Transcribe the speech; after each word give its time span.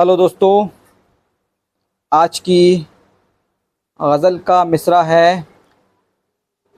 Hello 0.00 0.16
दोस्तों, 0.16 0.68
आज 2.12 2.38
की 2.38 2.86
गज़ल 4.02 4.38
का 4.38 4.64
मिसरा 4.64 5.02
है। 5.02 5.46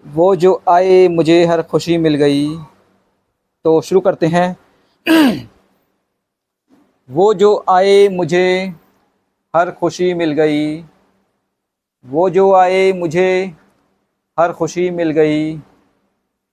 वो 0.07 0.37
जो 0.37 0.63
आए, 0.69 1.09
मुझे 1.09 1.45
हर 1.47 1.63
खुशी 1.63 1.99
मिल 1.99 2.15
गई। 2.15 2.57
तो 3.65 3.81
शुरू 3.81 4.01
करते 4.01 4.27
हैं। 4.27 4.57
वो 7.11 7.35
जो 7.35 7.65
आए, 7.71 8.09
मुझे 8.09 8.75
हर 9.57 9.71
खुशी 9.71 10.15
मिल 10.15 10.33
गई। 10.33 10.83
वो 12.07 12.31
जो 12.31 12.53
आए, 12.55 12.93
मुझे 12.93 13.55
हर 14.41 14.53
खुशी 14.53 14.91
मिल 14.91 15.11
गई। 15.11 15.57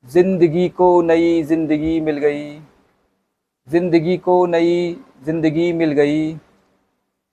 ज़िंदगी 0.05 0.70
को 0.70 1.01
नई 1.01 1.43
ज़िंदगी 1.43 2.01
मिल 2.01 2.17
गई। 2.17 2.59
ज़िंदगी 3.67 4.17
को 4.17 4.45
नई 4.45 4.97
ज़िंदगी 5.25 5.74
मिल 5.74 5.92
गई। 5.92 6.38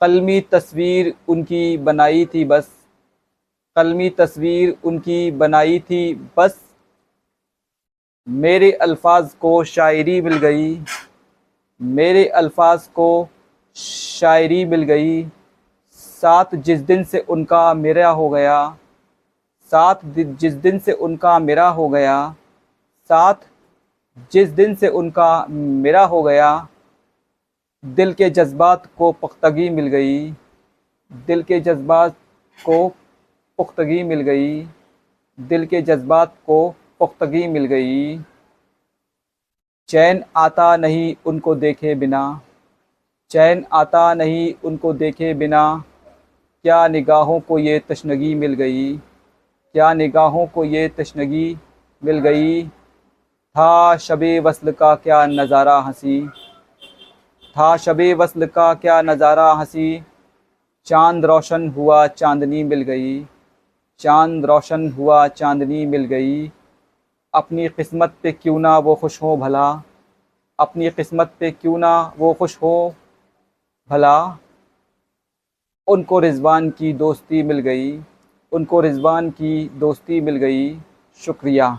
कलमी 0.01 0.41
तस्वीर 0.41 1.15
उनकी 1.29 1.77
बनाई 1.79 2.27
थी 2.27 2.45
बस। 2.45 2.69
कलमी 3.77 4.11
तस्वीर 4.11 4.77
उनकी 4.85 5.31
बनाई 5.31 5.79
थी 5.81 6.15
बस। 6.37 6.61
मेरे 8.29 8.73
अल्फाज 8.73 9.35
को 9.41 9.65
शायरी 9.65 10.21
मिल 10.21 10.37
गई। 10.37 10.85
मेरे 11.81 12.27
अल्फाज 12.29 12.87
को 12.87 13.29
शायरी 13.77 14.65
मिल 14.65 14.83
गई। 14.83 15.25
साथ 15.91 16.55
जिस 16.55 16.81
दिन 16.81 17.05
से 17.05 17.19
उनका 17.19 17.75
मेरा 17.75 18.09
हो 18.09 18.29
गया। 18.29 18.77
साथ 19.73 19.95
जिस 20.15 20.53
दिन 20.53 20.79
से 20.79 20.93
उनका 20.93 21.39
मेरा 21.39 21.69
हो 21.69 21.89
गया। 21.89 22.37
साथ 23.11 23.35
जिस 24.33 24.49
दिन 24.49 24.75
से 24.75 24.89
उनका 24.89 25.47
मेरा 25.47 26.05
हो 26.05 26.23
गया। 26.23 26.69
दिल 27.87 28.13
के 28.13 28.31
जज्बात 28.31 28.87
को 28.99 29.13
पुख्तगी 29.13 29.71
मिल 29.71 29.87
गई। 29.87 30.31
दिल 31.27 31.43
के 31.43 31.61
जज्बात 31.61 32.17
को 32.65 32.89
पुख्तगी 33.59 34.03
मिल 34.03 34.21
गई। 34.21 34.67
दिल 35.41 35.67
के 35.67 35.83
जज्बात 35.83 36.35
को 36.47 36.75
पुख्तगी 36.99 37.47
मिल 37.49 37.65
गई। 37.65 38.19
चैन 39.89 40.25
आता 40.37 40.77
नहीं 40.77 41.15
उनको 41.27 41.55
देखे 41.55 41.95
बिना। 41.95 42.41
चैन 43.31 43.65
आता 43.73 44.15
नहीं 44.15 44.55
उनको 44.65 44.93
देखे 44.93 45.35
बिना। 45.35 45.85
क्या 46.63 46.89
निगाहों 46.89 47.41
को 47.41 47.59
ये 47.59 47.79
तशनगी 47.79 48.35
मिल 48.35 48.55
गई? 48.55 48.97
क्या 48.97 49.95
निगाहों 49.95 50.47
को 50.47 50.65
ये 50.65 50.89
तशनगी 50.89 51.59
मिल 52.05 52.19
गई? 52.19 52.69
था 53.57 53.97
शब 53.97 54.23
वसल 54.43 54.73
का 54.73 54.95
क्या 54.95 55.27
नज़ारा 55.27 55.79
हँसी? 55.79 56.29
था, 57.59 57.77
शब 57.77 58.01
वसल 58.01 58.47
का 58.47 58.75
क्या 58.75 59.03
नज़ारा 59.03 59.53
हँसी। 59.53 60.03
चाँद 60.85 61.25
रोशन 61.25 61.69
हुआ, 61.71 62.07
चांदनी 62.07 62.65
मिल 62.65 62.83
गई। 62.83 63.27
चाँद 63.99 64.45
रोशन 64.45 64.91
हुआ, 64.91 65.29
चांदनी 65.29 65.87
मिल 65.87 66.05
गई। 66.05 66.53
अपनी 67.35 67.69
किस्मत 67.69 68.15
पे 68.23 68.33
क्यों 68.33 68.59
ना 68.59 68.79
वो 68.79 68.95
खुश 68.95 69.23
हो 69.23 69.37
भला? 69.37 69.83
अपनी 70.61 70.91
किस्मत 70.91 71.33
पे 71.41 71.51
क्यों 71.51 71.79
ना 71.79 72.13
वो 72.19 72.35
खुश 72.35 72.59
हो 72.63 72.95
भला? 73.91 74.39
उनको 75.87 76.19
रिजवान 76.19 76.71
की 76.71 76.93
दोस्ती 76.93 77.43
मिल 77.43 77.59
गई। 77.59 78.01
उनको 78.53 78.81
रिजवान 78.81 79.31
की 79.31 79.69
दोस्ती 79.69 80.21
मिल 80.21 80.37
गई। 80.37 80.79
शुक्रिया। 81.17 81.79